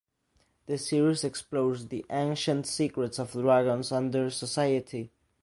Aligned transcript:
The 0.65 0.79
series 0.79 1.23
explores 1.23 1.85
the 1.85 2.03
ancient 2.09 2.65
secrets 2.65 3.19
of 3.19 3.33
dragons 3.33 3.91
and 3.91 4.11
their 4.11 4.31
society. 4.31 5.11